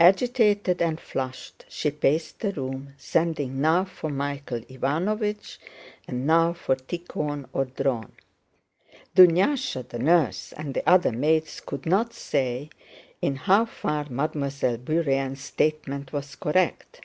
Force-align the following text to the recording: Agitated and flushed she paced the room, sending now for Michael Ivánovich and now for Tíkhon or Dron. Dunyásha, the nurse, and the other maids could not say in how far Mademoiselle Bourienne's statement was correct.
Agitated 0.00 0.80
and 0.80 0.98
flushed 0.98 1.66
she 1.68 1.90
paced 1.90 2.40
the 2.40 2.52
room, 2.52 2.94
sending 2.96 3.60
now 3.60 3.84
for 3.84 4.08
Michael 4.08 4.60
Ivánovich 4.62 5.58
and 6.08 6.26
now 6.26 6.54
for 6.54 6.74
Tíkhon 6.74 7.46
or 7.52 7.66
Dron. 7.66 8.10
Dunyásha, 9.14 9.86
the 9.86 9.98
nurse, 9.98 10.54
and 10.54 10.72
the 10.72 10.88
other 10.88 11.12
maids 11.12 11.60
could 11.60 11.84
not 11.84 12.14
say 12.14 12.70
in 13.20 13.36
how 13.36 13.66
far 13.66 14.08
Mademoiselle 14.08 14.78
Bourienne's 14.78 15.42
statement 15.42 16.14
was 16.14 16.34
correct. 16.34 17.02